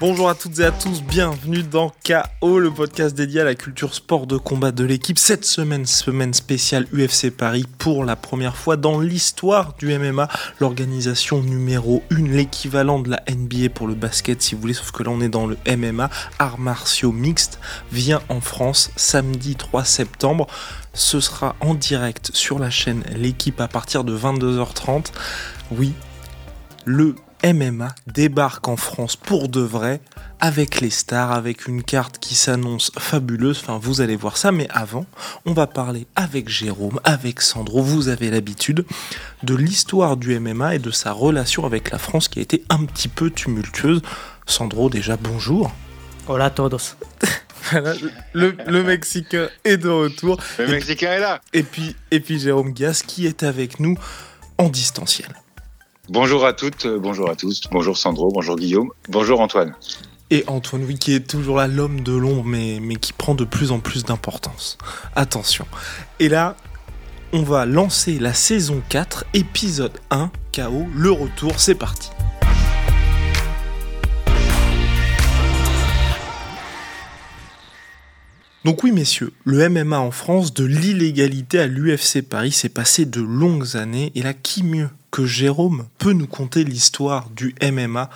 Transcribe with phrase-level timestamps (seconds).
[0.00, 3.92] Bonjour à toutes et à tous, bienvenue dans KO, le podcast dédié à la culture
[3.94, 5.18] sport de combat de l'équipe.
[5.18, 10.26] Cette semaine, semaine spéciale UFC Paris pour la première fois dans l'histoire du MMA,
[10.58, 15.02] l'organisation numéro 1, l'équivalent de la NBA pour le basket si vous voulez, sauf que
[15.02, 17.60] là on est dans le MMA, arts martiaux mixtes,
[17.92, 20.46] vient en France samedi 3 septembre.
[20.94, 25.08] Ce sera en direct sur la chaîne L'équipe à partir de 22h30.
[25.72, 25.92] Oui,
[26.86, 30.00] le MMA débarque en France pour de vrai,
[30.40, 34.68] avec les stars, avec une carte qui s'annonce fabuleuse, enfin vous allez voir ça, mais
[34.70, 35.06] avant,
[35.46, 38.84] on va parler avec Jérôme, avec Sandro, vous avez l'habitude,
[39.42, 42.84] de l'histoire du MMA et de sa relation avec la France qui a été un
[42.84, 44.02] petit peu tumultueuse.
[44.46, 45.72] Sandro, déjà bonjour.
[46.28, 46.96] Hola a todos.
[48.32, 50.38] le, le, Mexicain est de retour.
[50.58, 51.40] Le Mexicain est là.
[51.52, 53.96] Et puis, et puis Jérôme Gas qui est avec nous
[54.58, 55.28] en distanciel.
[56.12, 59.76] Bonjour à toutes, euh, bonjour à tous, bonjour Sandro, bonjour Guillaume, bonjour Antoine.
[60.30, 63.70] Et Antoine, oui, qui est toujours là, l'homme de l'ombre, mais, qui prend de plus
[63.70, 64.76] en plus d'importance.
[65.14, 65.68] Attention.
[66.18, 66.56] Et là,
[67.32, 72.10] on va lancer la saison 4, épisode 1, KO, le retour, c'est parti.
[78.64, 83.20] Donc oui messieurs, le MMA en France, de l'illégalité à l'UFC Paris, s'est passé de
[83.20, 88.10] longues années, et là qui mieux que Jérôme peut nous conter l'histoire du MMA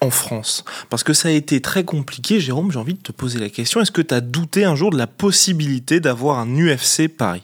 [0.00, 3.38] en France Parce que ça a été très compliqué, Jérôme, j'ai envie de te poser
[3.38, 7.08] la question, est-ce que tu as douté un jour de la possibilité d'avoir un UFC
[7.08, 7.42] Paris?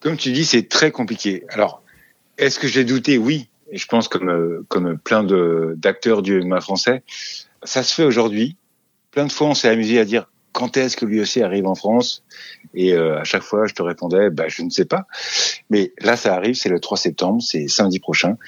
[0.00, 1.44] Comme tu dis, c'est très compliqué.
[1.48, 1.82] Alors,
[2.36, 3.16] est-ce que j'ai douté?
[3.16, 5.24] Oui, et je pense comme, euh, comme plein
[5.76, 7.02] d'acteurs du MMA français,
[7.62, 8.56] ça se fait aujourd'hui.
[9.10, 12.22] Plein de fois, on s'est amusé à dire quand est-ce que l'UEC arrive en France?
[12.74, 15.06] Et euh, à chaque fois, je te répondais, bah, je ne sais pas.
[15.68, 18.38] Mais là, ça arrive, c'est le 3 septembre, c'est samedi prochain.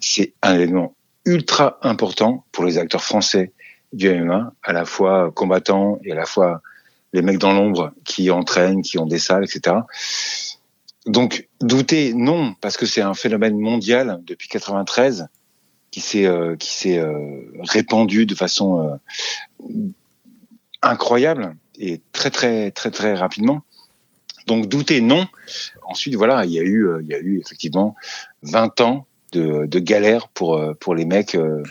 [0.00, 0.94] C'est un événement
[1.26, 3.52] ultra important pour les acteurs français
[3.92, 6.62] du MMA, à la fois combattants et à la fois
[7.12, 9.76] les mecs dans l'ombre qui entraînent, qui ont des salles, etc.
[11.04, 15.28] Donc, douter, non, parce que c'est un phénomène mondial depuis 93
[15.90, 18.98] qui s'est euh, qui s'est euh, répandu de façon
[20.82, 23.62] incroyable et très très très très rapidement.
[24.46, 25.26] Donc douter non.
[25.84, 27.94] Ensuite voilà, il y a eu euh, il y a eu effectivement
[28.42, 31.62] 20 ans de, de galère pour euh, pour les mecs euh,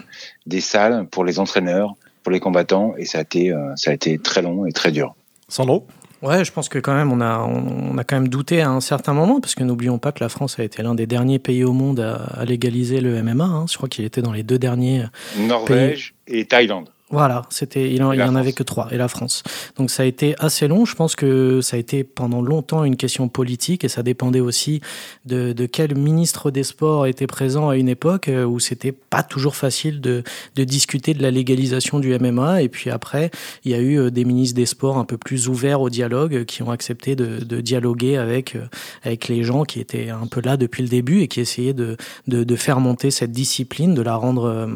[0.45, 4.17] des salles, pour les entraîneurs, pour les combattants et ça a été ça a été
[4.17, 5.15] très long et très dur.
[5.47, 5.85] Sandro?
[6.21, 8.81] Ouais, je pense que quand même on a on a quand même douté à un
[8.81, 11.63] certain moment parce que n'oublions pas que la France a été l'un des derniers pays
[11.63, 13.45] au monde à, légaliser le MMA.
[13.45, 13.65] Hein.
[13.69, 15.05] Je crois qu'il était dans les deux derniers.
[15.37, 16.89] Norvège et Thaïlande.
[17.11, 19.41] Voilà, c'était il, en, en avait que trois et la France.
[19.77, 20.85] Donc ça a été assez long.
[20.85, 24.81] Je pense que ça a été pendant longtemps une question politique et ça dépendait aussi
[25.25, 29.23] de, de quel ministre des Sports était présent à une époque euh, où c'était pas
[29.23, 30.21] toujours facile de,
[30.55, 32.61] de discuter de la légalisation du MMA.
[32.61, 33.31] Et puis après,
[33.63, 36.35] il y a eu euh, des ministres des Sports un peu plus ouverts au dialogue
[36.35, 38.55] euh, qui ont accepté de, de dialoguer avec
[39.03, 41.97] avec les gens qui étaient un peu là depuis le début et qui essayaient de,
[42.27, 44.69] de, de faire monter cette discipline, de la rendre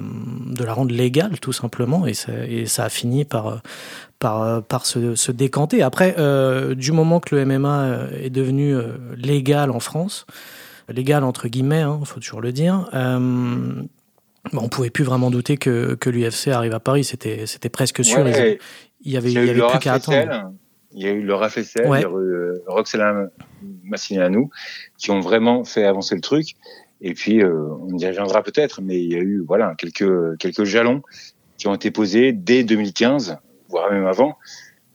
[0.47, 2.07] de la rendre légale tout simplement.
[2.07, 3.61] Et et ça a fini par
[4.23, 5.83] par, par se, se décanter.
[5.83, 10.25] Après, euh, du moment que le MMA euh, est devenu euh, légal en France,
[10.87, 13.83] légal entre guillemets, il hein, faut toujours le dire, euh,
[14.53, 17.03] on pouvait plus vraiment douter que, que l'UFC arrive à Paris.
[17.03, 18.19] C'était c'était presque sûr.
[18.19, 18.59] il y avait,
[19.01, 19.17] il y
[19.49, 20.53] avait plus qu'à attendre.
[20.95, 21.99] Il y a eu le RFSL, ouais.
[21.99, 23.29] il y a eu
[23.83, 24.51] Massinianou,
[24.97, 26.55] qui ont vraiment fait avancer le truc.
[27.01, 31.01] Et puis, on y reviendra peut-être, mais il y a eu voilà quelques quelques jalons
[31.57, 33.37] qui ont été posées dès 2015,
[33.69, 34.37] voire même avant,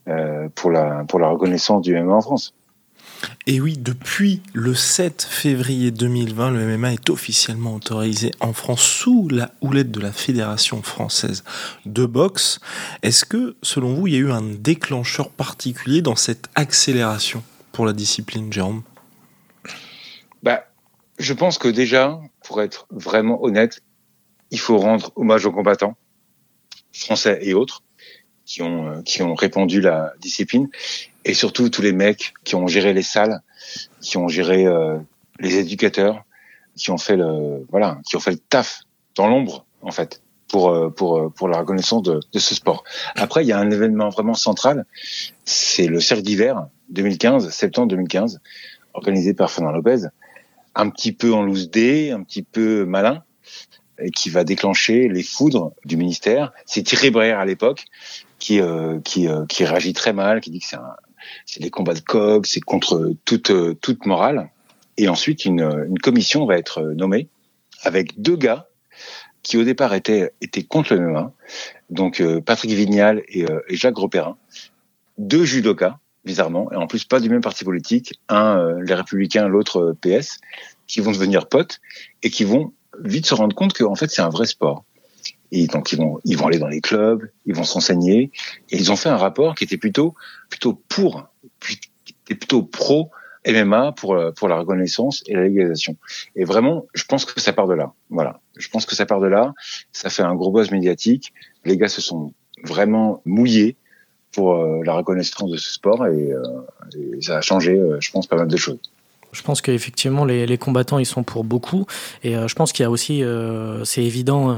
[0.09, 2.55] euh, pour, la, pour la reconnaissance du MMA en France.
[3.47, 9.29] Et oui, depuis le 7 février 2020, le MMA est officiellement autorisé en France sous
[9.29, 11.45] la houlette de la Fédération française
[11.85, 12.61] de boxe.
[13.03, 17.43] Est-ce que, selon vous, il y a eu un déclencheur particulier dans cette accélération
[17.73, 18.83] pour la discipline, Jérôme?
[20.43, 20.65] Bah,
[21.19, 23.83] Je pense que déjà, pour être vraiment honnête,
[24.51, 25.97] il faut rendre hommage aux combattants
[26.99, 27.83] français et autres
[28.45, 30.69] qui ont euh, qui ont répandu la discipline.
[31.25, 33.41] Et surtout tous les mecs qui ont géré les salles,
[34.01, 34.99] qui ont géré euh,
[35.39, 36.25] les éducateurs,
[36.77, 38.81] qui ont fait le voilà, qui ont fait le taf
[39.15, 42.85] dans l'ombre en fait pour euh, pour pour la reconnaissance de, de ce sport.
[43.15, 44.87] Après, il y a un événement vraiment central,
[45.45, 48.41] c'est le cercle d'hiver 2015, septembre 2015,
[48.95, 50.09] organisé par Fernand Lopez,
[50.75, 53.23] un petit peu en loose dé, un petit peu malin,
[54.15, 56.53] qui va déclencher les foudres du ministère.
[56.67, 57.85] C'est Thierry Breyer à l'époque
[58.39, 60.77] qui euh, qui euh, qui réagit très mal, qui dit que c'est
[61.47, 64.51] c'est des combats de coq, c'est contre toute toute morale.
[64.97, 67.29] Et ensuite une une commission va être nommée
[67.83, 68.69] avec deux gars
[69.43, 71.33] qui au départ étaient, étaient contre le MMA,
[71.91, 74.37] donc euh, Patrick Vignal et, euh, et, Jacques Grosperrin,
[75.17, 79.49] deux judokas, bizarrement, et en plus pas du même parti politique, un euh, les Républicains,
[79.49, 80.39] l'autre PS,
[80.87, 81.81] qui vont devenir potes
[82.23, 82.73] et qui vont
[83.03, 84.85] vite se rendre compte qu'en fait c'est un vrai sport.
[85.51, 88.31] Et donc ils vont ils vont aller dans les clubs, ils vont s'enseigner
[88.71, 90.15] et ils ont fait un rapport qui était plutôt
[90.51, 91.29] plutôt pour,
[92.25, 93.11] plutôt pro
[93.47, 95.97] MMA pour pour la reconnaissance et la légalisation.
[96.37, 97.93] Et vraiment, je pense que ça part de là.
[98.11, 99.55] Voilà, je pense que ça part de là.
[99.93, 101.33] Ça fait un gros buzz médiatique.
[101.65, 102.35] Les gars se sont
[102.65, 103.77] vraiment mouillés
[104.33, 106.43] pour euh, la reconnaissance de ce sport et, euh,
[107.21, 108.79] ça a changé, euh, je pense, pas mal de choses.
[109.33, 111.87] Je pense qu'effectivement, les, les, combattants, ils sont pour beaucoup.
[112.23, 114.55] Et euh, je pense qu'il y a aussi, euh, c'est évident, euh,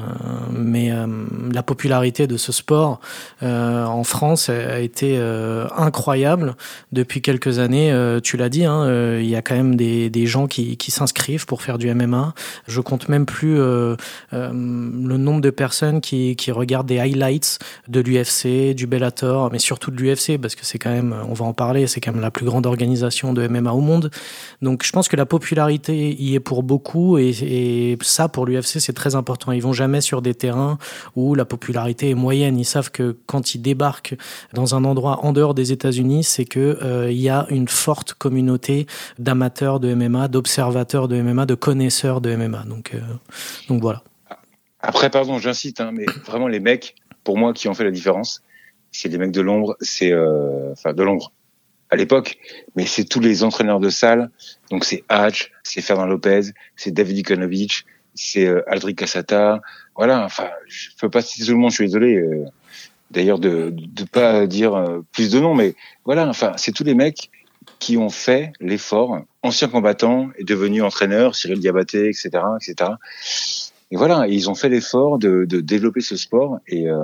[0.52, 1.06] mais euh,
[1.52, 3.00] la popularité de ce sport
[3.42, 5.18] euh, en France a été
[5.76, 6.54] incroyable
[6.92, 7.92] depuis quelques années.
[8.22, 11.46] tu l'as dit, hein, il y a quand même des, des gens qui, qui s'inscrivent
[11.46, 12.34] pour faire du MMA.
[12.66, 13.96] Je compte même plus le
[15.16, 17.58] nombre de personnes qui, qui regardent des highlights
[17.88, 21.44] de l'UFC, du Bellator, mais surtout de l'UFC, parce que c'est quand même, on va
[21.44, 24.10] en parler, c'est quand même la plus grande organisation de MMA au monde.
[24.62, 28.92] Donc je pense que la popularité y est pour beaucoup et, ça pour l'UFC c'est
[28.92, 29.52] très important.
[29.52, 30.78] Ils vont jamais sur des terrains
[31.16, 32.58] où la popularité est moyenne.
[32.58, 34.16] Ils savent que quand ils débarquent
[34.52, 38.14] dans un endroit en dehors des États-Unis, c'est que euh, il y a une forte
[38.14, 38.86] communauté
[39.18, 42.64] d'amateurs de MMA, d'observateurs de MMA, de connaisseurs de MMA.
[42.64, 43.00] Donc euh,
[43.68, 44.02] donc voilà.
[44.80, 48.42] Après pardon, j'incite, hein, mais vraiment les mecs pour moi qui ont fait la différence,
[48.92, 51.32] c'est les mecs de l'ombre, c'est euh, enfin de l'ombre
[51.90, 52.38] à l'époque,
[52.76, 54.30] mais c'est tous les entraîneurs de salle.
[54.70, 57.84] Donc c'est Hatch, c'est Fernand Lopez, c'est David Ikonovic,
[58.14, 59.60] c'est euh, Aldric Cassata.
[59.96, 62.16] Voilà, enfin, je peux pas citer tout le monde, je suis désolé.
[62.16, 62.44] Euh,
[63.10, 66.94] D'ailleurs, de ne pas dire euh, plus de noms, mais voilà, enfin, c'est tous les
[66.94, 67.30] mecs
[67.80, 72.92] qui ont fait l'effort, anciens combattants et devenus entraîneurs, Cyril Diabaté, etc., etc.
[73.90, 76.98] Et voilà, ils ont fait l'effort de, de, développer ce sport et, euh,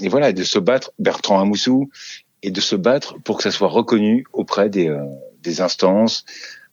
[0.00, 0.90] et voilà, de se battre.
[0.98, 1.90] Bertrand Amoussou,
[2.42, 5.04] et de se battre pour que ça soit reconnu auprès des, euh,
[5.42, 6.24] des instances,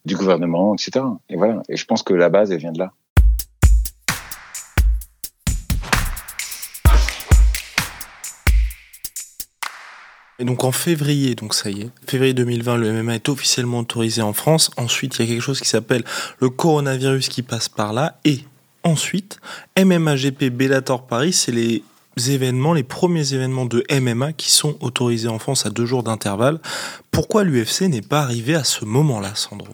[0.05, 1.05] du gouvernement, etc.
[1.29, 1.61] Et voilà.
[1.69, 2.93] Et je pense que la base, elle vient de là.
[10.39, 14.21] Et donc en février, donc ça y est, février 2020, le MMA est officiellement autorisé
[14.21, 14.69] en France.
[14.77, 16.03] Ensuite, il y a quelque chose qui s'appelle
[16.39, 18.19] le coronavirus qui passe par là.
[18.23, 18.41] Et
[18.83, 19.39] ensuite,
[19.77, 21.83] MMA GP Bellator Paris, c'est les
[22.17, 26.59] événements, les premiers événements de MMA qui sont autorisés en France à deux jours d'intervalle.
[27.11, 29.67] Pourquoi l'UFC n'est pas arrivé à ce moment-là, Sandro?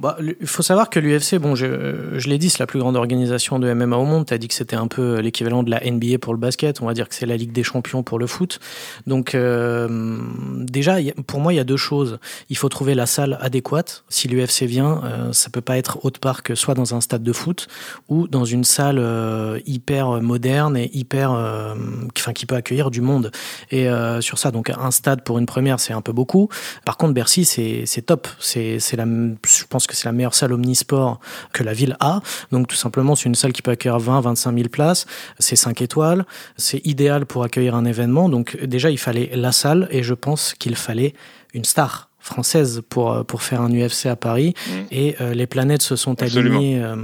[0.00, 3.58] Bah, il faut savoir que l'UFC, bon, je, l'ai dit, c'est la plus grande organisation
[3.58, 4.24] de MMA au monde.
[4.26, 6.80] Tu as dit que c'était un peu l'équivalent de la NBA pour le basket.
[6.80, 8.60] On va dire que c'est la Ligue des champions pour le foot.
[9.06, 10.18] Donc, euh,
[10.56, 12.18] déjà, pour moi, il y a deux choses.
[12.48, 14.04] Il faut trouver la salle adéquate.
[14.08, 17.22] Si l'UFC vient, euh, ça peut pas être autre part que soit dans un stade
[17.22, 17.68] de foot
[18.08, 21.74] ou dans une salle euh, hyper moderne et hyper, euh,
[22.16, 23.30] enfin, qui peut accueillir du monde.
[23.70, 23.88] Et
[24.20, 26.48] sur ça, donc un stade pour une première, c'est un peu beaucoup.
[26.84, 28.28] Par contre, Bercy, c'est top.
[28.38, 31.20] C'est la, je pense que c'est la meilleure salle omnisport
[31.52, 32.20] que la ville a.
[32.52, 35.06] Donc tout simplement, c'est une salle qui peut accueillir 20, 25 000 places.
[35.38, 36.24] C'est 5 étoiles.
[36.56, 38.28] C'est idéal pour accueillir un événement.
[38.28, 41.14] Donc déjà, il fallait la salle et je pense qu'il fallait
[41.52, 44.72] une star française pour pour faire un UFC à Paris mmh.
[44.90, 46.58] et euh, les planètes se sont Absolument.
[46.58, 46.96] alignées euh,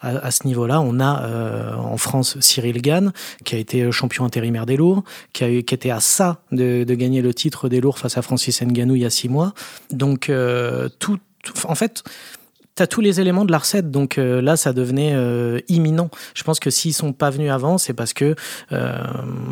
[0.00, 0.80] à, à, ce niveau-là.
[0.80, 3.12] On a euh, en France Cyril Gann
[3.44, 6.84] qui a été champion intérimaire des lourds, qui a eu, qui était à ça de,
[6.84, 9.54] de gagner le titre des lourds face à Francis Ngannou il y a six mois.
[9.90, 10.88] Donc euh,
[11.64, 12.02] en fait,
[12.78, 16.10] tu as tous les éléments de la recette, donc euh, là, ça devenait euh, imminent.
[16.34, 18.36] Je pense que s'ils sont pas venus avant, c'est parce que
[18.72, 18.98] euh,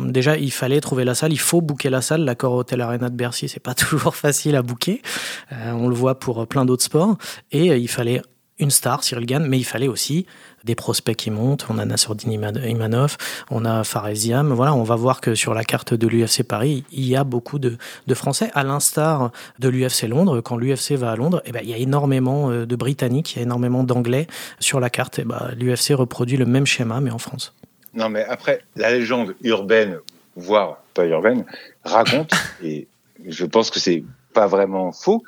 [0.05, 2.23] déjà, il fallait trouver la salle, il faut booker la salle.
[2.23, 4.59] L'accord Hôtel Arena de Bercy, c'est pas toujours facile à.
[4.59, 7.17] Euh, on le voit pour plein d'autres sports.
[7.51, 8.21] Et il fallait
[8.59, 10.25] une star, Cyril Gann, mais il fallait aussi
[10.63, 11.67] des prospects qui montent.
[11.69, 13.17] On a Nassourdine Imanov,
[13.51, 14.51] on a Faresiam.
[14.53, 17.59] Voilà, on va voir que sur la carte de l'UFC Paris, il y a beaucoup
[17.59, 20.41] de, de Français, à l'instar de l'UFC Londres.
[20.41, 23.39] Quand l'UFC va à Londres, eh ben, il y a énormément de Britanniques, il y
[23.39, 24.27] a énormément d'Anglais
[24.59, 25.19] sur la carte.
[25.19, 27.53] Et ben, L'UFC reproduit le même schéma, mais en France.
[27.93, 29.99] Non, mais après, la légende urbaine,
[30.35, 31.45] voire pas urbaine,
[31.83, 32.31] raconte,
[32.63, 32.87] et
[33.25, 35.23] je pense que c'est pas vraiment faux,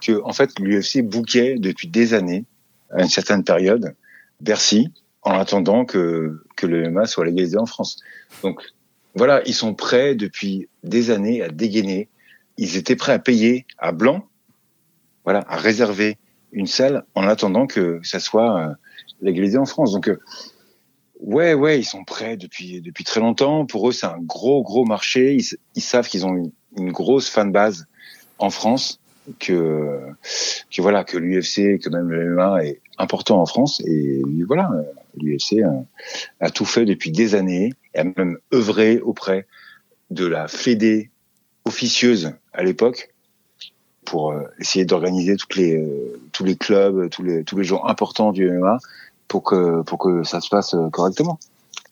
[0.00, 2.44] que en fait l'UFC bouquait depuis des années
[2.94, 3.94] à une certaine période
[4.40, 7.98] Bercy en attendant que, que le MMA soit légalisé en France.
[8.42, 8.62] Donc
[9.14, 12.08] voilà, ils sont prêts depuis des années à dégainer.
[12.56, 14.26] Ils étaient prêts à payer à blanc,
[15.24, 16.18] voilà, à réserver
[16.52, 18.74] une salle en attendant que ça soit euh,
[19.22, 19.92] légalisé en France.
[19.92, 20.20] Donc euh,
[21.20, 23.66] ouais, ouais, ils sont prêts depuis depuis très longtemps.
[23.66, 25.36] Pour eux, c'est un gros gros marché.
[25.74, 27.86] Ils, savent qu'ils ont une, une grosse fan base
[28.38, 29.00] en France
[29.38, 30.00] que
[30.70, 34.70] que voilà que l'UFC que même le MMA est important en France et voilà
[35.16, 35.62] L'UFC
[36.40, 39.46] a tout fait depuis des années et a même œuvré auprès
[40.10, 41.10] de la Fédé
[41.64, 43.10] officieuse à l'époque
[44.04, 47.84] pour euh, essayer d'organiser toutes les euh, tous les clubs, tous les tous les gens
[47.84, 48.78] importants du MMA
[49.28, 51.38] pour que pour que ça se passe euh, correctement.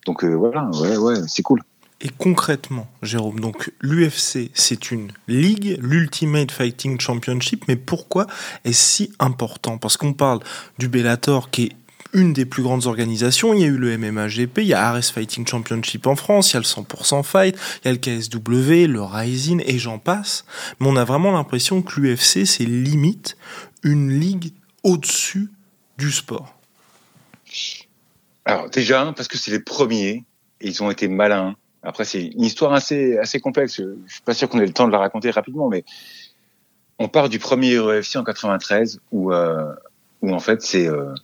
[0.06, 1.62] Donc voilà, ouais ouais, c'est cool.
[2.04, 8.26] Et concrètement, Jérôme, donc l'UFC, c'est une ligue, l'Ultimate Fighting Championship, mais pourquoi
[8.64, 9.78] est-ce si important?
[9.78, 10.40] Parce qu'on parle
[10.78, 11.72] du Bellator qui est
[12.12, 13.54] une des plus grandes organisations.
[13.54, 16.54] Il y a eu le MMAGP, il y a Ares Fighting Championship en France, il
[16.54, 20.44] y a le 100% Fight, il y a le KSW, le Rising et j'en passe.
[20.80, 23.36] Mais on a vraiment l'impression que l'UFC, c'est limite
[23.82, 25.50] une ligue au-dessus
[25.98, 26.58] du sport.
[28.44, 30.24] Alors déjà, parce que c'est les premiers,
[30.60, 31.56] ils ont été malins.
[31.82, 33.76] Après, c'est une histoire assez, assez complexe.
[33.76, 35.84] Je suis pas sûr qu'on ait le temps de la raconter rapidement, mais
[36.98, 39.72] on part du premier UFC en 93 où, euh,
[40.20, 41.14] où en fait c'est euh,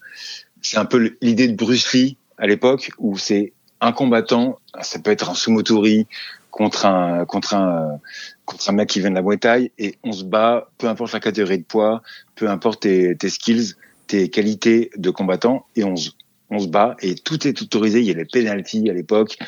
[0.60, 5.12] c'est un peu l'idée de Bruce Lee à l'époque où c'est un combattant, ça peut
[5.12, 6.06] être un sumotori
[6.50, 8.00] contre un contre un
[8.44, 11.12] contre un mec qui vient de la Muay Thai et on se bat, peu importe
[11.12, 12.02] la catégorie de poids,
[12.34, 13.74] peu importe tes, tes skills,
[14.08, 16.10] tes qualités de combattant et on se
[16.50, 18.00] on se bat et tout est autorisé.
[18.00, 19.38] Il y a les penalties à l'époque.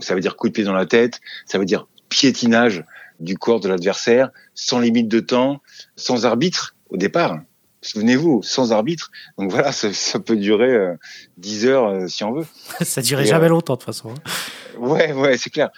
[0.00, 1.20] Ça veut dire coup de pied dans la tête.
[1.46, 2.84] Ça veut dire piétinage
[3.20, 5.60] du corps de l'adversaire, sans limite de temps,
[5.96, 7.40] sans arbitre au départ.
[7.82, 9.10] Souvenez-vous, sans arbitre.
[9.38, 10.94] Donc voilà, ça, peut durer euh,
[11.38, 12.46] 10 heures euh, si on veut.
[12.80, 14.10] ça durait jamais euh, longtemps de toute façon.
[14.10, 14.78] Hein.
[14.78, 15.70] Ouais, ouais, c'est clair.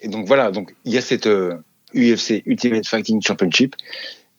[0.00, 3.76] Et donc voilà, donc il y a cette UFC euh, Ultimate Fighting Championship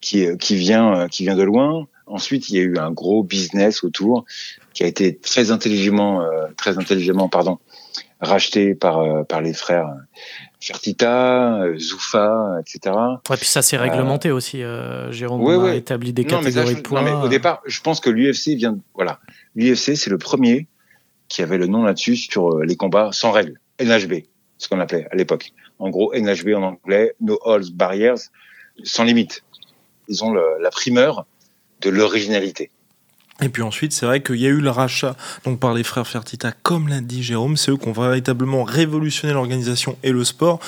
[0.00, 1.86] qui qui vient qui vient de loin.
[2.06, 4.26] Ensuite, il y a eu un gros business autour
[4.74, 6.22] qui a été très intelligemment
[6.58, 7.58] très intelligemment pardon
[8.24, 9.94] racheté par par les frères
[10.64, 12.96] Fertita, euh, Zoufa, etc.
[13.28, 14.62] Ouais, puis ça s'est réglementé euh, aussi.
[14.62, 17.02] Euh, Jérôme a établi des catégories de points.
[17.02, 18.78] Non, mais au départ, je pense que l'UFC vient.
[18.94, 19.20] voilà,
[19.56, 20.66] l'UFC c'est le premier
[21.28, 24.24] qui avait le nom là-dessus sur les combats sans règles, NHB,
[24.56, 25.52] ce qu'on appelait à l'époque.
[25.78, 28.30] En gros, NHB en anglais, No Halls Barriers,
[28.84, 29.42] sans limite.
[30.08, 31.26] Ils ont la primeur
[31.82, 32.70] de l'originalité.
[33.42, 36.06] Et puis ensuite, c'est vrai qu'il y a eu le rachat donc par les frères
[36.06, 40.60] Fertita, comme l'a dit Jérôme, c'est eux qui ont véritablement révolutionné l'organisation et le sport.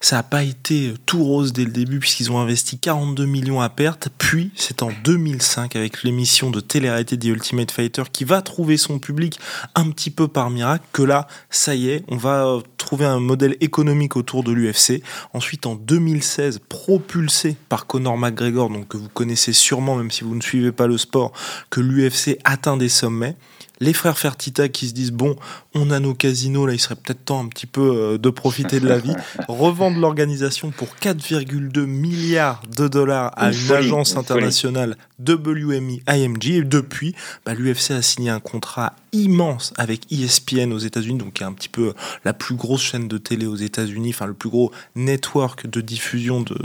[0.00, 3.68] Ça n'a pas été tout rose dès le début puisqu'ils ont investi 42 millions à
[3.68, 4.08] perte.
[4.18, 8.98] Puis c'est en 2005 avec l'émission de télé-réalité The Ultimate Fighter qui va trouver son
[8.98, 9.38] public
[9.74, 12.58] un petit peu par miracle que là, ça y est, on va
[13.00, 15.02] un modèle économique autour de l'UFC.
[15.32, 20.34] Ensuite en 2016, propulsé par Conor McGregor, donc que vous connaissez sûrement même si vous
[20.34, 21.32] ne suivez pas le sport,
[21.70, 23.36] que l'UFC atteint des sommets
[23.82, 25.36] les frères Fertita qui se disent bon,
[25.74, 28.78] on a nos casinos, là il serait peut-être temps un petit peu euh, de profiter
[28.78, 29.14] de la vie,
[29.48, 34.96] revendent l'organisation pour 4,2 milliards de dollars à une, agence internationale
[35.26, 41.18] WMI IMG et depuis, bah, l'UFC a signé un contrat immense avec ESPN aux États-Unis,
[41.18, 41.92] donc qui est un petit peu
[42.24, 46.40] la plus grosse chaîne de télé aux États-Unis, enfin le plus gros network de diffusion
[46.40, 46.56] de,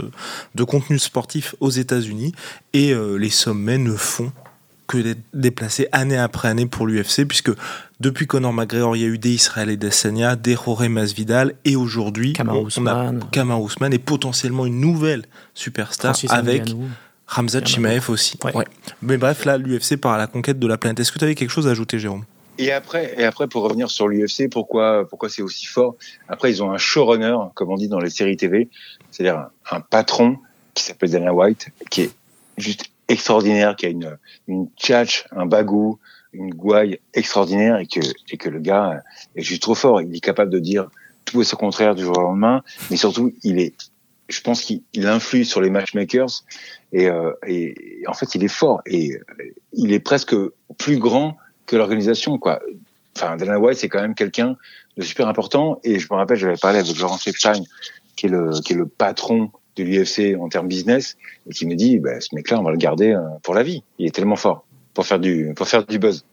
[0.54, 2.32] de contenu sportif aux États-Unis,
[2.72, 4.32] et euh, les sommets ne font
[4.88, 7.52] que d'être déplacé année après année pour l'UFC, puisque
[8.00, 11.54] depuis Conor McGregor, il y a eu des Israël et des Sanya, des Jorge Masvidal,
[11.64, 16.74] et aujourd'hui, on a Kamar Ousmane et potentiellement une nouvelle superstar avec
[17.26, 18.38] Ramzat Chimaev aussi.
[19.02, 20.98] Mais bref, là, l'UFC part à la conquête de la planète.
[20.98, 22.24] Est-ce que tu avais quelque chose à ajouter, Jérôme?
[22.60, 25.94] Et après, et après, pour revenir sur l'UFC, pourquoi, pourquoi c'est aussi fort?
[26.28, 28.68] Après, ils ont un showrunner, comme on dit dans les séries TV,
[29.10, 30.38] c'est-à-dire un, un patron
[30.74, 32.10] qui s'appelle Dana White, qui est
[32.58, 35.98] juste extraordinaire, qui a une, une tchatch, un bagou,
[36.32, 38.00] une gouaille extraordinaire et que,
[38.30, 39.02] et que le gars
[39.34, 40.02] est juste trop fort.
[40.02, 40.88] Il est capable de dire
[41.24, 43.74] tout et ce contraire du jour au lendemain, mais surtout, il est,
[44.28, 46.44] je pense qu'il influe sur les matchmakers
[46.92, 47.74] et, euh, et,
[48.06, 49.18] en fait, il est fort et
[49.72, 50.34] il est presque
[50.78, 51.36] plus grand
[51.66, 52.60] que l'organisation, quoi.
[53.16, 54.56] Enfin, Dana White, c'est quand même quelqu'un
[54.96, 57.62] de super important et je me rappelle, j'avais parlé avec Laurent Epstein,
[58.16, 61.16] qui est le, qui est le patron de l'UFC en termes business
[61.48, 63.82] et qui me dit bah, ce mec-là on va le garder euh, pour la vie.
[63.98, 66.24] Il est tellement fort pour faire du pour faire du buzz.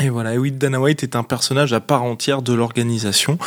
[0.00, 3.38] Et voilà, et oui, Dana White est un personnage à part entière de l'organisation.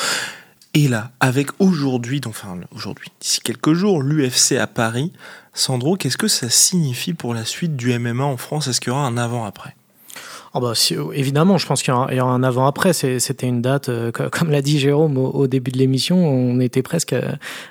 [0.74, 5.12] Et là, avec aujourd'hui, enfin aujourd'hui, d'ici quelques jours, l'UFC à Paris,
[5.54, 8.68] Sandro, qu'est-ce que ça signifie pour la suite du MMA en France?
[8.68, 9.76] Est-ce qu'il y aura un avant-après?
[10.54, 10.74] Oh bah,
[11.14, 12.94] évidemment, je pense qu'il y, aura un avant-après.
[12.94, 17.16] C'était une date, euh, comme l'a dit Jérôme au, début de l'émission, on était presque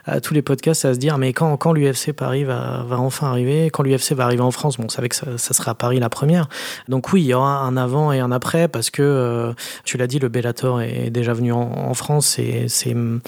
[0.05, 3.71] à, tous les podcasts à se dire mais quand, quand l'UFC Paris va, enfin arriver,
[3.71, 5.99] quand l'UFC va arriver en France, bon, on savait que ça, ça sera à Paris
[6.01, 6.49] la première.
[6.89, 9.53] Donc oui, il y aura un avant et un après parce que, euh,
[9.85, 12.39] tu l'as dit, le Bellator est déjà venu en, France.
[12.67, 13.21] C'est une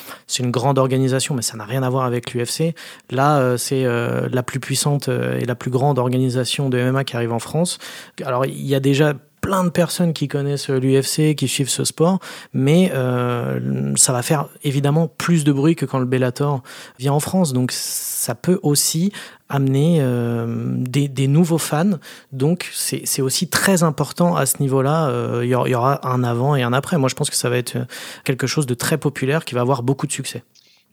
[0.51, 2.75] grande organisation, mais ça n'a rien à voir avec l'UFC.
[3.11, 7.33] Là, euh, c'est la plus puissante et la plus grande organisation de MMA qui arrive
[7.33, 7.79] en France.
[8.25, 9.15] Alors, il y a déjà
[9.49, 12.19] plein de personnes qui connaissent l'UFC, qui suivent ce sport,
[12.53, 16.63] mais euh, ça va faire évidemment plus de bruit que quand le Bellator
[16.99, 17.55] vient en France.
[17.55, 19.11] Donc ça peut aussi
[19.49, 21.93] amener euh, des, nouveaux fans.
[22.31, 25.09] Donc c'est aussi très important à ce niveau-là.
[25.09, 26.99] Euh, il y aura un avant et un après.
[26.99, 27.79] Moi je pense que ça va être
[28.25, 30.43] quelque chose de très populaire qui va avoir beaucoup de succès.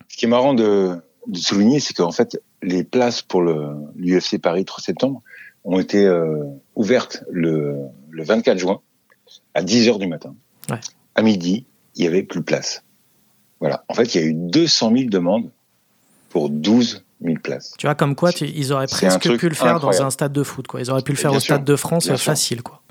[0.08, 0.96] Ce qui est marrant de,
[1.34, 5.20] souligner, c'est qu'en fait les places pour l'UFC Paris 3 septembre
[5.66, 6.44] ont été euh,
[6.76, 7.76] ouvertes le,
[8.16, 8.80] le 24 juin
[9.54, 10.34] à 10 heures du matin.
[10.70, 10.80] Ouais.
[11.14, 12.82] À midi, il y avait plus de place.
[13.60, 13.84] Voilà.
[13.88, 15.50] En fait, il y a eu 200 000 demandes
[16.30, 17.74] pour 12 000 places.
[17.78, 20.66] Tu vois, comme quoi, ils auraient presque pu le faire dans un stade de foot.
[20.66, 20.80] Quoi.
[20.80, 22.62] Ils auraient pu le faire au Stade de France, facile.
[22.62, 22.82] Quoi.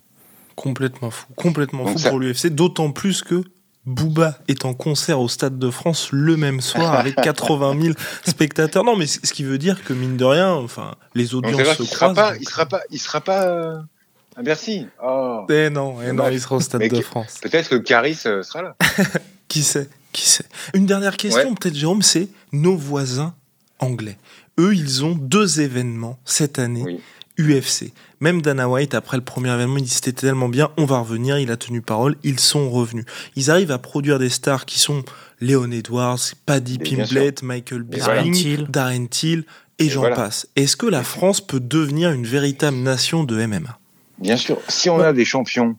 [0.55, 1.27] Complètement fou.
[1.35, 2.47] Complètement fou pour l'UFC.
[2.47, 3.43] D'autant plus que
[3.85, 7.93] Booba est en concert au Stade de France le même soir avec 80 000
[8.25, 8.83] spectateurs.
[8.83, 11.89] Non, mais ce qui veut dire que mine de rien, enfin, les audiences se il
[11.89, 12.13] croisent.
[12.13, 13.85] Sera pas, il sera pas, il sera pas
[14.35, 14.87] à Bercy.
[15.03, 15.45] Oh.
[15.49, 17.39] Eh non, eh non, il sera au Stade de France.
[17.41, 18.75] Peut-être que Caris euh, sera là.
[19.47, 20.45] qui sait, qui sait.
[20.73, 23.33] Une dernière question, peut-être Jérôme, c'est nos voisins
[23.79, 24.17] anglais.
[24.59, 26.83] Eux, ils ont deux événements cette année.
[26.83, 26.99] Oui.
[27.37, 27.91] UFC.
[28.21, 31.37] Même Dana White, après le premier événement, il dit c'était tellement bien, on va revenir,
[31.37, 33.03] il a tenu parole, ils sont revenus.
[33.35, 35.03] Ils arrivent à produire des stars qui sont
[35.41, 39.43] Léon Edwards, Paddy Pimblett, Michael Bisping, Darren Till,
[39.79, 40.47] et, j'en passe.
[40.55, 43.77] Est-ce que la France peut devenir une véritable nation de MMA
[44.19, 44.59] Bien sûr.
[44.69, 45.75] Si on a des champions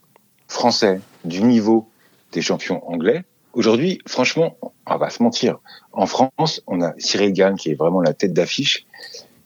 [0.49, 1.89] français du niveau
[2.33, 5.59] des champions anglais, aujourd'hui, franchement, on va se mentir.
[5.93, 8.87] En France, on a Cyril Gann qui est vraiment la tête d'affiche,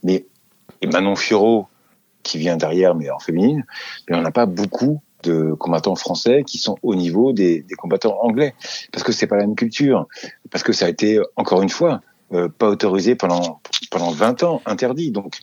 [0.02, 0.26] mais
[0.82, 1.68] et Manon Fiorot,
[2.22, 3.64] qui vient derrière, mais en féminine,
[4.08, 8.54] mais on n'a pas beaucoup de combattants français qui sont au niveau des, combattants anglais,
[8.92, 10.06] parce que c'est pas la même culture,
[10.50, 12.00] parce que ça a été encore une fois
[12.32, 15.10] euh, pas autorisé pendant pendant 20 ans, interdit.
[15.10, 15.40] Donc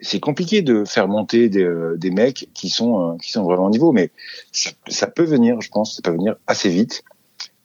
[0.00, 3.66] c'est compliqué de faire monter des, euh, des mecs qui sont euh, qui sont vraiment
[3.66, 4.10] au niveau, mais
[4.52, 7.04] ça, ça, peut venir, je pense, ça peut venir assez vite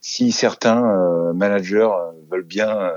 [0.02, 1.90] si certains euh, managers
[2.30, 2.92] veulent bien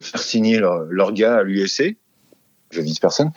[0.00, 1.96] faire signer leur, leur gars à l'USC
[2.74, 3.32] je vise personne.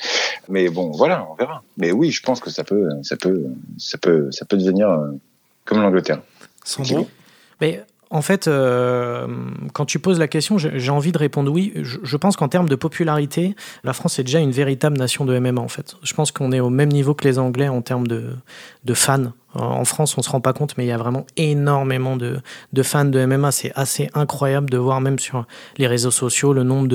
[0.49, 1.63] Mais bon, voilà, on verra.
[1.77, 3.45] Mais oui, je pense que ça peut, ça peut,
[3.77, 5.11] ça peut, ça peut devenir euh,
[5.65, 6.21] comme l'Angleterre.
[6.63, 7.07] Sandro
[7.61, 9.27] Mais en fait, euh,
[9.73, 11.73] quand tu poses la question, j'ai envie de répondre oui.
[11.75, 15.59] Je, pense qu'en termes de popularité, la France est déjà une véritable nation de MMA
[15.59, 15.95] en fait.
[16.03, 18.35] Je pense qu'on est au même niveau que les Anglais en termes de,
[18.93, 19.33] fans.
[19.53, 22.39] En France, on se rend pas compte, mais il y a vraiment énormément de,
[22.83, 23.51] fans de MMA.
[23.51, 25.45] C'est assez incroyable de voir même sur
[25.77, 26.87] les réseaux sociaux le nombre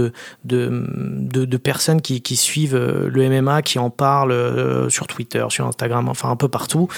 [0.45, 5.67] de, personnes qui, qui, suivent euh, le MMA, qui en parlent euh, sur Twitter, sur
[5.67, 6.89] Instagram, enfin un peu partout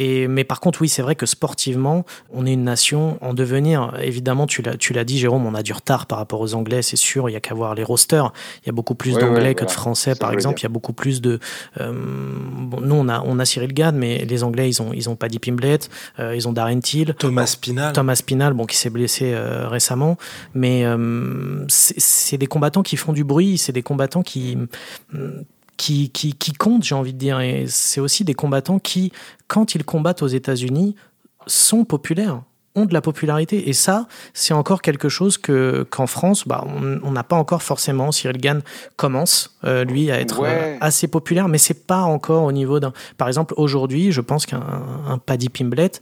[0.00, 3.92] mais par contre, oui, c'est vrai que sportivement, on est une nation en devenir.
[4.00, 6.82] Évidemment, tu l'as, tu l'as dit, Jérôme, on a du retard par rapport aux Anglais,
[6.82, 7.28] c'est sûr.
[7.28, 8.32] Il y a qu'à voir les rosters.
[8.62, 10.60] Il y a beaucoup plus d'Anglais que de Français, par exemple.
[10.60, 11.38] Il y a beaucoup plus de.
[11.80, 15.16] Euh, nous, on a, on a Cyril Gann, mais les Anglais, ils ont, ils ont
[15.16, 19.32] Paddy Pimblett, euh, ils ont Darren Till, Thomas Spinal, Thomas Spinal, bon, qui s'est blessé
[19.34, 20.16] euh, récemment.
[20.54, 20.84] Mais
[21.68, 23.58] c'est des combattants qui font du bruit.
[23.58, 24.56] C'est des combattants qui
[25.80, 27.40] qui, qui, qui comptent, j'ai envie de dire.
[27.40, 29.12] Et c'est aussi des combattants qui,
[29.48, 30.94] quand ils combattent aux États-Unis,
[31.46, 32.42] sont populaires
[32.76, 33.68] ont de la popularité.
[33.68, 36.64] Et ça c'est encore quelque chose que qu'en France bah,
[37.02, 38.12] on n'a pas encore forcément.
[38.12, 38.62] Cyril Gann
[38.96, 42.92] commence euh, lui à être euh, assez populaire mais c'est pas encore au niveau d'un
[43.16, 44.62] par exemple aujourd'hui je pense qu'un
[45.08, 46.00] un Paddy Pimblett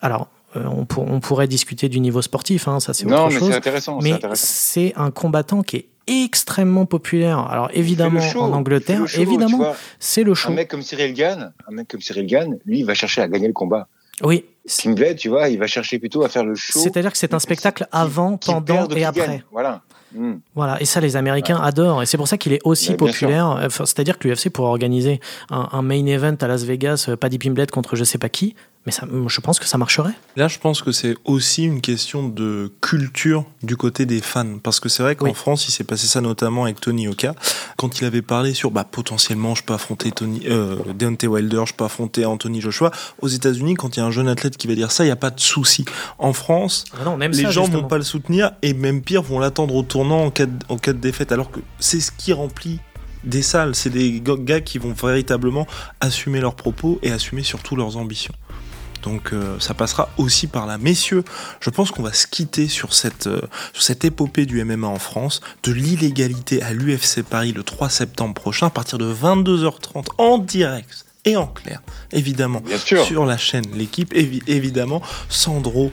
[0.00, 3.52] alors euh, on, on, pourrait discuter du niveau sportif hein, ça c'est autre mais chose
[3.52, 7.38] intéressant, mais c'est un combattant qui est extrêmement populaire.
[7.38, 10.50] Alors évidemment en Angleterre, évidemment, c'est le show.
[10.50, 13.28] Un mec comme Cyril Gann, un mec comme Cyril Gann, lui, il va chercher à
[13.28, 13.88] gagner le combat.
[14.22, 14.44] Oui.
[14.82, 16.78] Pimblet, tu vois, il va chercher plutôt à faire le show.
[16.78, 19.42] C'est-à-dire que c'est un spectacle avant, pendant et après.
[19.52, 19.82] Voilà.
[20.14, 20.36] Hmm.
[20.54, 23.68] Voilà, et ça les Américains adorent, et c'est pour ça qu'il est aussi populaire.
[23.70, 27.66] C'est-à-dire que l'UFC pourrait organiser un, un, main event à Las Vegas, euh, Paddy Pimblet
[27.66, 28.54] contre je sais pas qui,
[28.86, 30.14] mais ça, je pense que ça marcherait.
[30.36, 34.58] Là, je pense que c'est aussi une question de culture du côté des fans.
[34.62, 37.34] Parce que c'est vrai qu'en France, il s'est passé ça notamment avec Tony Oka.
[37.76, 41.74] Quand il avait parlé sur bah, potentiellement, je peux affronter Tony, euh, Deontay Wilder, je
[41.74, 42.90] peux affronter Anthony Joshua.
[43.20, 45.12] Aux États-Unis, quand il y a un jeune athlète qui va dire ça, il n'y
[45.12, 45.84] a pas de souci.
[46.18, 49.82] En France, ah les gens vont pas le soutenir et même pire, vont l'attendre au
[49.82, 51.30] tournant en cas, de, en cas de défaite.
[51.30, 52.80] Alors que c'est ce qui remplit
[53.24, 53.74] des salles.
[53.74, 55.66] C'est des gars qui vont véritablement
[56.00, 58.34] assumer leurs propos et assumer surtout leurs ambitions.
[59.02, 60.78] Donc euh, ça passera aussi par là.
[60.78, 61.24] Messieurs,
[61.60, 63.40] je pense qu'on va se quitter sur cette, euh,
[63.72, 68.34] sur cette épopée du MMA en France, de l'illégalité à l'UFC Paris le 3 septembre
[68.34, 71.82] prochain, à partir de 22h30 en direct et en clair,
[72.12, 72.62] évidemment,
[73.04, 75.92] sur la chaîne L'équipe, évidemment, Sandro.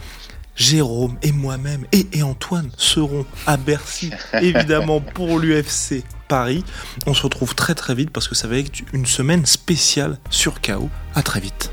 [0.55, 6.63] Jérôme et moi-même et, et Antoine seront à Bercy, évidemment, pour l'UFC Paris.
[7.05, 10.61] On se retrouve très très vite parce que ça va être une semaine spéciale sur
[10.61, 10.89] KO.
[11.13, 11.71] À très vite.